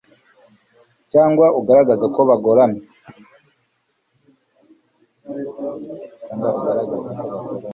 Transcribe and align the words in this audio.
Cyangwa 1.11 1.45
ugaragaze 1.59 2.05
ko 2.15 2.19
bagoramye 2.29 2.81